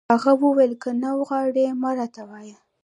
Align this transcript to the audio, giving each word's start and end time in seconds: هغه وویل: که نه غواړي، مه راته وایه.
هغه 0.13 0.31
وویل: 0.43 0.73
که 0.81 0.89
نه 1.01 1.11
غواړي، 1.27 1.65
مه 1.81 1.91
راته 1.97 2.21
وایه. 2.29 2.57